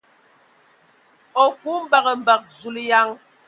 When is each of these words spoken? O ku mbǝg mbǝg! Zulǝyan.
O 1.41 1.45
ku 1.59 1.71
mbǝg 1.83 2.05
mbǝg! 2.19 2.41
Zulǝyan. 2.59 3.09